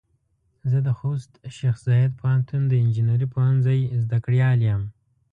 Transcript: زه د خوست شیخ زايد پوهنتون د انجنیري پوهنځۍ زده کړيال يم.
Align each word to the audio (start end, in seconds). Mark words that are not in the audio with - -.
زه 0.69 0.77
د 0.87 0.89
خوست 0.99 1.31
شیخ 1.57 1.75
زايد 1.87 2.11
پوهنتون 2.19 2.61
د 2.67 2.73
انجنیري 2.83 3.27
پوهنځۍ 3.33 3.81
زده 4.03 4.17
کړيال 4.25 4.59
يم. 4.69 4.81